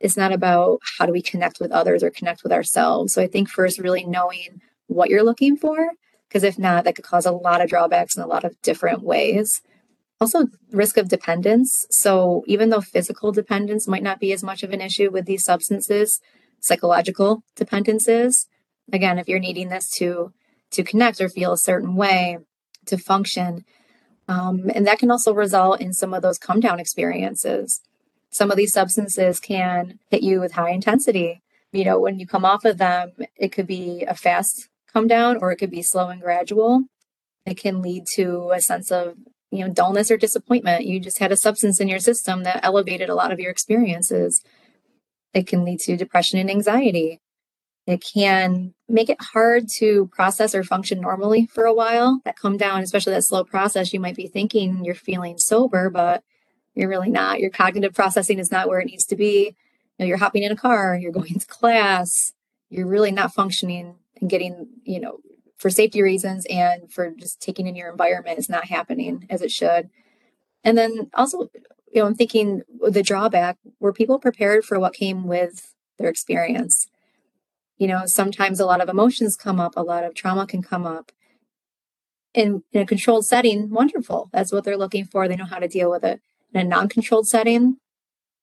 It's 0.00 0.16
not 0.16 0.32
about 0.32 0.80
how 0.98 1.06
do 1.06 1.12
we 1.12 1.22
connect 1.22 1.58
with 1.60 1.72
others 1.72 2.02
or 2.02 2.10
connect 2.10 2.42
with 2.42 2.52
ourselves. 2.52 3.12
So 3.12 3.22
I 3.22 3.26
think 3.26 3.48
first, 3.48 3.78
really 3.78 4.04
knowing 4.04 4.60
what 4.86 5.10
you're 5.10 5.24
looking 5.24 5.56
for, 5.56 5.92
because 6.28 6.44
if 6.44 6.58
not, 6.58 6.84
that 6.84 6.94
could 6.94 7.04
cause 7.04 7.26
a 7.26 7.32
lot 7.32 7.60
of 7.60 7.70
drawbacks 7.70 8.16
in 8.16 8.22
a 8.22 8.26
lot 8.26 8.44
of 8.44 8.60
different 8.62 9.02
ways. 9.02 9.60
Also, 10.20 10.46
risk 10.72 10.96
of 10.96 11.08
dependence. 11.08 11.72
So 11.90 12.42
even 12.46 12.70
though 12.70 12.80
physical 12.80 13.32
dependence 13.32 13.86
might 13.86 14.02
not 14.02 14.20
be 14.20 14.32
as 14.32 14.42
much 14.42 14.62
of 14.62 14.72
an 14.72 14.80
issue 14.80 15.10
with 15.10 15.26
these 15.26 15.44
substances, 15.44 16.20
psychological 16.60 17.42
dependences. 17.56 18.46
Again, 18.92 19.18
if 19.18 19.28
you're 19.28 19.38
needing 19.38 19.68
this 19.68 19.88
to 19.98 20.32
to 20.70 20.84
connect 20.84 21.20
or 21.20 21.30
feel 21.30 21.52
a 21.52 21.58
certain 21.58 21.94
way 21.94 22.38
to 22.86 22.98
function, 22.98 23.64
um, 24.28 24.70
and 24.74 24.86
that 24.86 24.98
can 24.98 25.10
also 25.10 25.32
result 25.32 25.80
in 25.80 25.94
some 25.94 26.12
of 26.12 26.22
those 26.22 26.38
come 26.38 26.60
down 26.60 26.78
experiences. 26.78 27.80
Some 28.30 28.50
of 28.50 28.58
these 28.58 28.74
substances 28.74 29.40
can 29.40 29.98
hit 30.10 30.22
you 30.22 30.40
with 30.40 30.52
high 30.52 30.70
intensity. 30.70 31.42
You 31.72 31.84
know, 31.84 31.98
when 31.98 32.18
you 32.18 32.26
come 32.26 32.44
off 32.44 32.66
of 32.66 32.76
them, 32.76 33.12
it 33.36 33.52
could 33.52 33.66
be 33.66 34.04
a 34.06 34.14
fast 34.14 34.68
come 34.92 35.06
down 35.06 35.38
or 35.38 35.50
it 35.50 35.56
could 35.56 35.70
be 35.70 35.82
slow 35.82 36.08
and 36.08 36.20
gradual. 36.20 36.84
It 37.46 37.56
can 37.58 37.80
lead 37.80 38.04
to 38.16 38.50
a 38.54 38.60
sense 38.60 38.90
of 38.90 39.16
you 39.50 39.66
know 39.66 39.72
dullness 39.72 40.10
or 40.10 40.16
disappointment 40.16 40.84
you 40.84 41.00
just 41.00 41.18
had 41.18 41.32
a 41.32 41.36
substance 41.36 41.80
in 41.80 41.88
your 41.88 41.98
system 41.98 42.42
that 42.42 42.60
elevated 42.62 43.08
a 43.08 43.14
lot 43.14 43.32
of 43.32 43.40
your 43.40 43.50
experiences 43.50 44.42
it 45.34 45.46
can 45.46 45.64
lead 45.64 45.80
to 45.80 45.96
depression 45.96 46.38
and 46.38 46.50
anxiety. 46.50 47.20
It 47.86 48.04
can 48.04 48.74
make 48.88 49.08
it 49.08 49.16
hard 49.20 49.64
to 49.78 50.08
process 50.12 50.54
or 50.54 50.62
function 50.62 51.00
normally 51.00 51.46
for 51.46 51.64
a 51.64 51.72
while. 51.72 52.20
That 52.24 52.38
come 52.38 52.58
down, 52.58 52.82
especially 52.82 53.14
that 53.14 53.24
slow 53.24 53.44
process, 53.44 53.92
you 53.92 54.00
might 54.00 54.16
be 54.16 54.26
thinking 54.26 54.84
you're 54.84 54.94
feeling 54.94 55.38
sober, 55.38 55.88
but 55.88 56.22
you're 56.74 56.88
really 56.88 57.10
not. 57.10 57.40
Your 57.40 57.50
cognitive 57.50 57.94
processing 57.94 58.38
is 58.38 58.52
not 58.52 58.68
where 58.68 58.80
it 58.80 58.86
needs 58.86 59.06
to 59.06 59.16
be. 59.16 59.56
You 59.96 60.04
know, 60.04 60.06
you're 60.06 60.18
hopping 60.18 60.42
in 60.42 60.52
a 60.52 60.56
car, 60.56 60.96
you're 60.96 61.12
going 61.12 61.38
to 61.38 61.46
class, 61.46 62.32
you're 62.68 62.86
really 62.86 63.10
not 63.10 63.34
functioning 63.34 63.96
and 64.20 64.28
getting, 64.28 64.68
you 64.84 65.00
know, 65.00 65.20
for 65.56 65.70
safety 65.70 66.02
reasons 66.02 66.46
and 66.48 66.92
for 66.92 67.10
just 67.10 67.40
taking 67.40 67.66
in 67.66 67.74
your 67.74 67.90
environment 67.90 68.38
is 68.38 68.48
not 68.48 68.66
happening 68.66 69.26
as 69.28 69.42
it 69.42 69.50
should. 69.50 69.90
And 70.62 70.76
then 70.76 71.10
also 71.14 71.48
you 71.92 72.02
know, 72.02 72.06
I'm 72.06 72.14
thinking 72.14 72.62
the 72.88 73.02
drawback 73.02 73.56
were 73.80 73.92
people 73.92 74.18
prepared 74.18 74.64
for 74.64 74.78
what 74.78 74.94
came 74.94 75.26
with 75.26 75.74
their 75.98 76.08
experience? 76.08 76.86
You 77.78 77.86
know, 77.86 78.02
sometimes 78.06 78.60
a 78.60 78.66
lot 78.66 78.80
of 78.80 78.88
emotions 78.88 79.36
come 79.36 79.60
up, 79.60 79.74
a 79.76 79.82
lot 79.82 80.04
of 80.04 80.14
trauma 80.14 80.46
can 80.46 80.62
come 80.62 80.86
up. 80.86 81.12
In, 82.34 82.62
in 82.72 82.82
a 82.82 82.86
controlled 82.86 83.26
setting, 83.26 83.70
wonderful. 83.70 84.28
That's 84.32 84.52
what 84.52 84.64
they're 84.64 84.76
looking 84.76 85.06
for. 85.06 85.26
They 85.26 85.36
know 85.36 85.46
how 85.46 85.58
to 85.58 85.68
deal 85.68 85.90
with 85.90 86.04
it. 86.04 86.20
In 86.52 86.60
a 86.60 86.64
non 86.64 86.88
controlled 86.88 87.26
setting, 87.26 87.78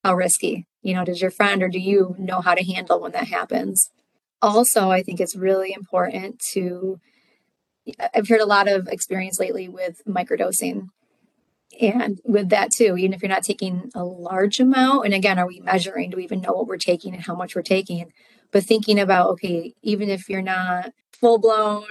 how 0.04 0.16
risky? 0.16 0.66
You 0.82 0.96
know, 0.96 1.06
does 1.06 1.22
your 1.22 1.32
friend 1.32 1.62
or 1.62 1.70
do 1.70 1.80
you 1.80 2.16
know 2.18 2.42
how 2.42 2.56
to 2.56 2.64
handle 2.64 3.00
when 3.00 3.12
that 3.12 3.28
happens? 3.28 3.90
Also, 4.42 4.90
I 4.90 5.02
think 5.02 5.20
it's 5.20 5.36
really 5.36 5.74
important 5.74 6.40
to, 6.54 7.00
I've 8.14 8.28
heard 8.28 8.42
a 8.42 8.46
lot 8.46 8.68
of 8.68 8.88
experience 8.88 9.40
lately 9.40 9.68
with 9.68 10.02
microdosing 10.08 10.90
and 11.82 12.20
with 12.24 12.50
that 12.50 12.72
too, 12.72 12.98
even 12.98 13.14
if 13.14 13.22
you're 13.22 13.30
not 13.30 13.44
taking 13.44 13.90
a 13.96 14.04
large 14.04 14.60
amount, 14.60 15.06
and 15.06 15.14
again, 15.14 15.40
are 15.40 15.48
we 15.48 15.60
measuring? 15.60 16.10
Do 16.10 16.18
we 16.18 16.24
even 16.24 16.42
know 16.42 16.54
what 16.54 16.68
we're 16.68 16.78
taking 16.78 17.14
and 17.14 17.24
how 17.24 17.36
much 17.36 17.56
we're 17.56 17.62
taking? 17.62 18.12
But 18.52 18.64
thinking 18.64 19.00
about, 19.00 19.30
okay, 19.32 19.74
even 19.82 20.10
if 20.10 20.30
you're 20.30 20.42
not 20.42 20.94
full 21.14 21.40
blown 21.40 21.86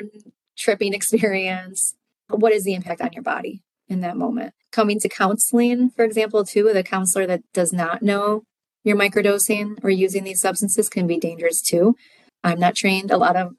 tripping 0.56 0.94
experience, 0.94 1.94
what 2.28 2.52
is 2.52 2.64
the 2.64 2.74
impact 2.74 3.00
on 3.00 3.12
your 3.12 3.22
body 3.22 3.62
in 3.88 4.00
that 4.00 4.16
moment? 4.16 4.54
Coming 4.72 4.98
to 5.00 5.08
counseling, 5.08 5.90
for 5.90 6.04
example, 6.04 6.44
too, 6.44 6.64
with 6.64 6.76
a 6.76 6.82
counselor 6.82 7.26
that 7.26 7.42
does 7.52 7.72
not 7.72 8.02
know 8.02 8.44
you're 8.84 8.96
microdosing 8.96 9.82
or 9.82 9.90
using 9.90 10.24
these 10.24 10.40
substances 10.40 10.88
can 10.88 11.06
be 11.06 11.18
dangerous 11.18 11.62
too. 11.62 11.96
I'm 12.42 12.60
not 12.60 12.74
trained. 12.74 13.10
A 13.10 13.16
lot 13.16 13.36
of 13.36 13.54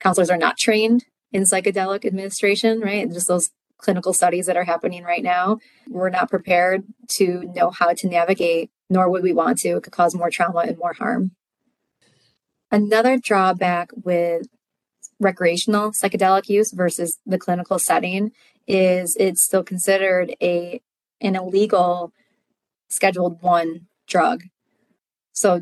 counselors 0.00 0.30
are 0.30 0.36
not 0.36 0.58
trained 0.58 1.04
in 1.32 1.44
psychedelic 1.44 2.04
administration, 2.04 2.80
right? 2.80 3.10
Just 3.10 3.28
those 3.28 3.50
clinical 3.84 4.14
studies 4.14 4.46
that 4.46 4.56
are 4.56 4.64
happening 4.64 5.04
right 5.04 5.22
now. 5.22 5.58
We're 5.88 6.10
not 6.10 6.30
prepared 6.30 6.84
to 7.16 7.42
know 7.54 7.70
how 7.70 7.92
to 7.92 8.08
navigate, 8.08 8.70
nor 8.88 9.10
would 9.10 9.22
we 9.22 9.32
want 9.32 9.58
to. 9.58 9.76
It 9.76 9.82
could 9.82 9.92
cause 9.92 10.14
more 10.14 10.30
trauma 10.30 10.60
and 10.60 10.78
more 10.78 10.94
harm. 10.94 11.32
Another 12.72 13.18
drawback 13.18 13.90
with 13.94 14.48
recreational 15.20 15.92
psychedelic 15.92 16.48
use 16.48 16.72
versus 16.72 17.20
the 17.24 17.38
clinical 17.38 17.78
setting 17.78 18.32
is 18.66 19.16
it's 19.20 19.44
still 19.44 19.62
considered 19.62 20.34
a 20.42 20.80
an 21.20 21.36
illegal 21.36 22.12
scheduled 22.88 23.40
1 23.42 23.86
drug. 24.08 24.44
So 25.32 25.60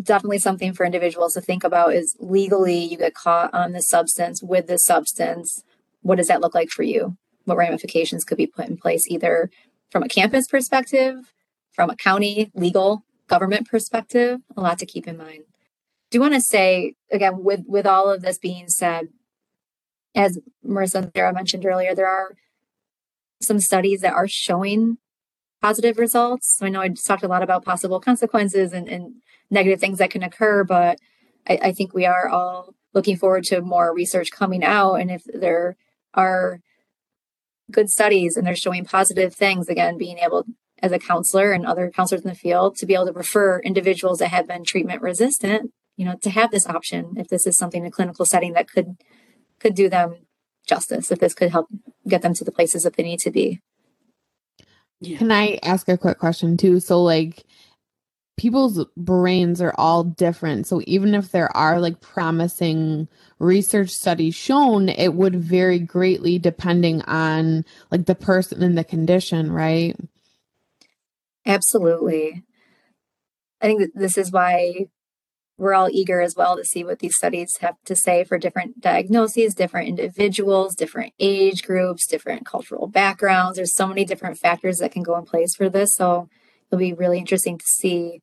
definitely 0.00 0.38
something 0.38 0.72
for 0.72 0.84
individuals 0.84 1.34
to 1.34 1.40
think 1.40 1.64
about 1.64 1.94
is 1.94 2.16
legally 2.20 2.78
you 2.78 2.96
get 2.96 3.14
caught 3.14 3.52
on 3.54 3.72
the 3.72 3.82
substance 3.82 4.42
with 4.42 4.66
the 4.66 4.78
substance 4.78 5.64
what 6.02 6.16
does 6.16 6.28
that 6.28 6.40
look 6.40 6.54
like 6.54 6.70
for 6.70 6.82
you? 6.82 7.16
What 7.48 7.56
ramifications 7.56 8.24
could 8.24 8.38
be 8.38 8.46
put 8.46 8.68
in 8.68 8.76
place 8.76 9.08
either 9.08 9.50
from 9.90 10.02
a 10.02 10.08
campus 10.08 10.46
perspective, 10.46 11.32
from 11.72 11.90
a 11.90 11.96
county 11.96 12.50
legal 12.54 13.04
government 13.26 13.68
perspective, 13.68 14.40
a 14.56 14.60
lot 14.60 14.78
to 14.78 14.86
keep 14.86 15.08
in 15.08 15.16
mind. 15.16 15.44
Do 16.10 16.20
want 16.20 16.34
to 16.34 16.40
say 16.40 16.94
again, 17.10 17.42
with 17.42 17.60
with 17.66 17.86
all 17.86 18.10
of 18.10 18.22
this 18.22 18.38
being 18.38 18.68
said, 18.68 19.08
as 20.14 20.38
Marissa 20.66 20.96
and 20.96 21.10
Sarah 21.14 21.34
mentioned 21.34 21.64
earlier, 21.66 21.94
there 21.94 22.08
are 22.08 22.34
some 23.40 23.60
studies 23.60 24.00
that 24.00 24.14
are 24.14 24.28
showing 24.28 24.98
positive 25.62 25.98
results. 25.98 26.56
So 26.56 26.66
I 26.66 26.68
know 26.68 26.80
I 26.80 26.88
talked 26.88 27.22
a 27.22 27.28
lot 27.28 27.42
about 27.42 27.64
possible 27.64 28.00
consequences 28.00 28.72
and, 28.72 28.88
and 28.88 29.14
negative 29.50 29.80
things 29.80 29.98
that 29.98 30.10
can 30.10 30.22
occur, 30.22 30.64
but 30.64 30.98
I, 31.48 31.58
I 31.62 31.72
think 31.72 31.94
we 31.94 32.06
are 32.06 32.28
all 32.28 32.74
looking 32.94 33.16
forward 33.16 33.44
to 33.44 33.60
more 33.60 33.94
research 33.94 34.30
coming 34.30 34.64
out. 34.64 34.94
And 34.94 35.10
if 35.10 35.22
there 35.32 35.76
are 36.14 36.60
good 37.70 37.90
studies 37.90 38.36
and 38.36 38.46
they're 38.46 38.56
showing 38.56 38.84
positive 38.84 39.34
things, 39.34 39.68
again, 39.68 39.98
being 39.98 40.18
able 40.18 40.44
as 40.80 40.92
a 40.92 40.98
counselor 40.98 41.52
and 41.52 41.66
other 41.66 41.90
counselors 41.90 42.22
in 42.22 42.28
the 42.28 42.34
field 42.34 42.76
to 42.76 42.86
be 42.86 42.94
able 42.94 43.06
to 43.06 43.12
refer 43.12 43.58
individuals 43.60 44.18
that 44.18 44.28
have 44.28 44.46
been 44.46 44.64
treatment 44.64 45.02
resistant, 45.02 45.72
you 45.96 46.04
know, 46.04 46.16
to 46.22 46.30
have 46.30 46.50
this 46.50 46.66
option 46.66 47.14
if 47.16 47.28
this 47.28 47.46
is 47.46 47.58
something 47.58 47.82
in 47.82 47.88
a 47.88 47.90
clinical 47.90 48.24
setting 48.24 48.52
that 48.52 48.68
could 48.68 48.96
could 49.58 49.74
do 49.74 49.88
them 49.88 50.26
justice, 50.66 51.10
if 51.10 51.18
this 51.18 51.34
could 51.34 51.50
help 51.50 51.66
get 52.06 52.22
them 52.22 52.34
to 52.34 52.44
the 52.44 52.52
places 52.52 52.84
that 52.84 52.96
they 52.96 53.02
need 53.02 53.20
to 53.20 53.30
be. 53.30 53.60
Yeah. 55.00 55.18
Can 55.18 55.32
I 55.32 55.58
ask 55.62 55.88
a 55.88 55.98
quick 55.98 56.18
question 56.18 56.56
too? 56.56 56.80
So 56.80 57.02
like 57.02 57.44
people's 58.38 58.84
brains 58.96 59.60
are 59.60 59.74
all 59.76 60.04
different. 60.04 60.66
So 60.66 60.80
even 60.86 61.14
if 61.14 61.30
there 61.30 61.54
are 61.56 61.80
like 61.80 62.00
promising 62.00 63.08
research 63.38 63.90
studies 63.90 64.34
shown, 64.34 64.88
it 64.88 65.14
would 65.14 65.36
vary 65.36 65.78
greatly 65.78 66.38
depending 66.38 67.02
on 67.02 67.64
like 67.90 68.06
the 68.06 68.14
person 68.14 68.62
and 68.62 68.78
the 68.78 68.84
condition, 68.84 69.52
right? 69.52 69.96
Absolutely. 71.44 72.44
I 73.60 73.66
think 73.66 73.90
this 73.94 74.16
is 74.16 74.30
why 74.30 74.86
we're 75.58 75.74
all 75.74 75.88
eager 75.90 76.20
as 76.20 76.36
well 76.36 76.56
to 76.56 76.64
see 76.64 76.84
what 76.84 77.00
these 77.00 77.16
studies 77.16 77.56
have 77.56 77.74
to 77.84 77.96
say 77.96 78.22
for 78.22 78.38
different 78.38 78.80
diagnoses, 78.80 79.54
different 79.54 79.88
individuals, 79.88 80.76
different 80.76 81.12
age 81.18 81.64
groups, 81.64 82.06
different 82.06 82.46
cultural 82.46 82.86
backgrounds. 82.86 83.56
There's 83.56 83.74
so 83.74 83.88
many 83.88 84.04
different 84.04 84.38
factors 84.38 84.78
that 84.78 84.92
can 84.92 85.02
go 85.02 85.18
in 85.18 85.24
place 85.24 85.56
for 85.56 85.68
this. 85.68 85.96
So 85.96 86.28
it'll 86.70 86.78
be 86.78 86.92
really 86.92 87.18
interesting 87.18 87.58
to 87.58 87.66
see 87.66 88.20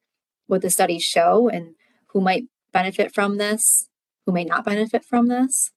what 0.47 0.61
the 0.61 0.69
studies 0.69 1.03
show 1.03 1.49
and 1.49 1.75
who 2.07 2.21
might 2.21 2.45
benefit 2.71 3.13
from 3.13 3.37
this, 3.37 3.89
who 4.25 4.31
may 4.31 4.43
not 4.43 4.65
benefit 4.65 5.03
from 5.03 5.27
this. 5.27 5.71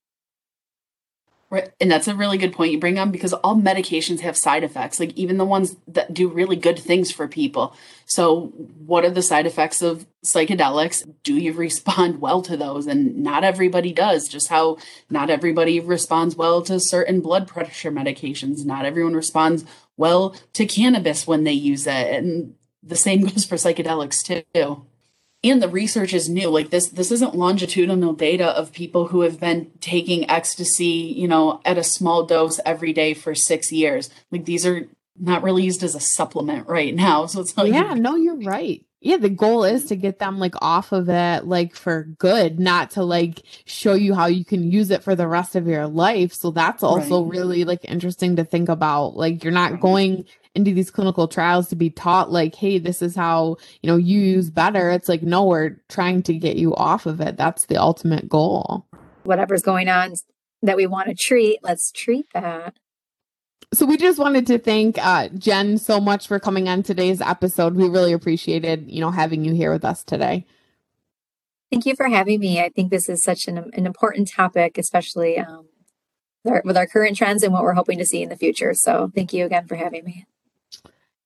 Right. 1.51 1.71
And 1.81 1.91
that's 1.91 2.09
a 2.09 2.15
really 2.15 2.37
good 2.37 2.53
point 2.53 2.73
you 2.73 2.79
bring 2.79 2.99
on 2.99 3.11
because 3.11 3.33
all 3.33 3.57
medications 3.57 4.21
have 4.21 4.37
side 4.37 4.65
effects, 4.65 5.01
like 5.01 5.17
even 5.17 5.39
the 5.39 5.47
ones 5.47 5.77
that 5.87 6.13
do 6.13 6.29
really 6.29 6.57
good 6.57 6.79
things 6.79 7.11
for 7.11 7.27
people. 7.27 7.75
So, 8.05 8.49
what 8.85 9.03
are 9.07 9.11
the 9.11 9.23
side 9.23 9.47
effects 9.47 9.81
of 9.81 10.05
psychedelics? 10.23 11.11
Do 11.23 11.35
you 11.35 11.55
respond 11.55 12.21
well 12.21 12.43
to 12.43 12.55
those? 12.55 12.87
And 12.87 13.23
not 13.23 13.45
everybody 13.45 13.95
does, 13.95 14.29
just 14.29 14.49
how 14.49 14.77
not 15.09 15.31
everybody 15.31 15.81
responds 15.81 16.37
well 16.37 16.61
to 16.63 16.79
certain 16.79 17.23
blood 17.23 17.49
pressure 17.49 17.91
medications. 17.91 18.67
Not 18.67 18.85
everyone 18.85 19.15
responds 19.15 19.65
well 19.97 20.37
to 20.53 20.67
cannabis 20.67 21.27
when 21.27 21.45
they 21.45 21.53
use 21.53 21.87
it. 21.87 22.13
And 22.13 22.57
the 22.83 22.97
same 22.97 23.21
goes 23.27 23.45
for 23.45 23.57
psychedelics 23.57 24.23
too. 24.25 24.87
And 25.45 25.63
the 25.63 25.69
research 25.69 26.15
is 26.15 26.29
new. 26.29 26.49
Like 26.49 26.71
this 26.71 26.89
this 26.89 27.13
isn't 27.13 27.37
longitudinal 27.37 28.13
data 28.13 28.47
of 28.47 28.73
people 28.73 29.09
who 29.09 29.21
have 29.21 29.39
been 29.39 29.71
taking 29.81 30.29
ecstasy 30.29 31.15
you 31.17 31.29
know 31.29 31.61
at 31.65 31.79
a 31.79 31.85
small 31.85 32.27
dose 32.27 32.59
every 32.67 32.93
day 32.93 33.15
for 33.15 33.35
six 33.35 33.71
years. 33.71 34.11
Like 34.33 34.45
these 34.47 34.67
are 34.67 34.89
not 35.21 35.43
really 35.43 35.65
used 35.65 35.83
as 35.83 35.97
a 35.97 36.01
supplement 36.01 36.69
right 36.69 36.95
now 36.95 37.27
so 37.27 37.41
it's 37.41 37.57
like 37.57 37.73
yeah 37.73 37.95
no 37.95 38.17
you're 38.17 38.41
right. 38.43 38.85
Yeah 39.01 39.17
the 39.17 39.29
goal 39.29 39.63
is 39.63 39.85
to 39.87 39.97
get 39.97 40.19
them 40.19 40.41
like 40.41 40.55
off 40.61 40.91
of 40.91 41.09
it 41.09 41.45
like 41.45 41.77
for 41.77 42.05
good 42.19 42.59
not 42.59 42.93
to 42.93 43.05
like 43.05 43.43
show 43.65 43.95
you 43.95 44.15
how 44.15 44.27
you 44.27 44.45
can 44.45 44.71
use 44.73 44.91
it 44.91 45.05
for 45.05 45.15
the 45.15 45.29
rest 45.29 45.55
of 45.55 45.69
your 45.69 45.87
life. 45.87 46.33
So 46.33 46.51
that's 46.51 46.83
also 46.83 47.23
right. 47.23 47.31
really 47.31 47.65
like 47.65 47.85
interesting 47.85 48.37
to 48.37 48.45
think 48.45 48.69
about. 48.69 49.17
Like 49.17 49.45
you're 49.45 49.53
not 49.53 49.81
going 49.81 50.25
into 50.59 50.75
these 50.75 50.91
clinical 50.91 51.29
trials 51.29 51.69
to 51.69 51.77
be 51.77 51.89
taught 51.89 52.33
like 52.33 52.55
hey 52.55 52.79
this 52.79 53.01
is 53.01 53.15
how 53.15 53.57
you 53.81 53.89
know 53.89 53.97
you 53.97 54.21
use 54.21 54.51
better. 54.51 54.91
It's 54.91 55.09
like 55.09 55.23
no 55.23 55.45
we're 55.45 55.81
trying 55.89 56.23
to 56.25 56.35
get 56.35 56.57
you 56.57 56.75
off 56.75 57.07
of 57.07 57.21
it. 57.21 57.37
That's 57.37 57.67
the 57.67 57.77
ultimate 57.77 58.29
goal. 58.29 58.85
Whatever's 59.23 59.63
going 59.63 59.89
on 59.89 60.15
that 60.63 60.77
we 60.77 60.87
want 60.87 61.09
to 61.09 61.15
treat 61.15 61.61
let's 61.63 61.93
treat 61.93 62.27
that. 62.35 62.75
So 63.73 63.87
we 63.87 63.97
just 63.97 64.19
wanted 64.19 64.47
to 64.49 64.59
thank 64.59 64.99
uh, 64.99 65.29
jen 65.29 65.79
so 65.79 66.01
much 66.01 66.27
for 66.27 66.41
coming 66.41 66.69
on 66.69 66.83
today's 66.83 67.21
episode. 67.21 67.77
We 67.77 67.89
really 67.89 68.13
appreciated 68.13 68.91
you 68.91 69.01
know 69.01 69.13
having 69.13 69.45
you 69.45 69.55
here 69.55 69.73
with 69.73 69.85
us 69.85 70.03
today. 70.03 70.45
Thank 71.71 71.87
you 71.87 71.95
for 71.95 72.09
having 72.09 72.41
me. 72.41 72.61
I 72.61 72.71
think 72.71 72.91
this 72.91 73.09
is 73.09 73.23
such 73.23 73.47
an, 73.47 73.59
an 73.59 73.87
important 73.87 74.29
topic 74.29 74.77
especially 74.77 75.39
um, 75.39 75.69
with 76.43 76.55
our, 76.55 76.63
with 76.65 76.77
our 76.77 76.87
current 76.87 77.17
trends 77.17 77.43
and 77.43 77.53
what 77.53 77.63
we're 77.63 77.75
hoping 77.75 77.99
to 77.99 78.07
see 78.07 78.23
in 78.23 78.29
the 78.29 78.37
future. 78.37 78.75
So 78.75 79.13
thank 79.15 79.33
you 79.33 79.45
again 79.45 79.67
for 79.67 79.77
having 79.77 80.05
me 80.05 80.27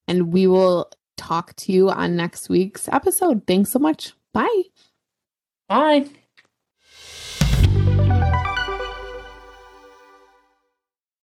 and 0.08 0.32
we 0.32 0.46
will 0.46 0.90
talk 1.16 1.54
to 1.56 1.72
you 1.72 1.90
on 1.90 2.16
next 2.16 2.48
week's 2.48 2.88
episode. 2.88 3.46
Thanks 3.46 3.70
so 3.70 3.78
much. 3.78 4.12
Bye. 4.32 4.62
Bye. 5.68 6.08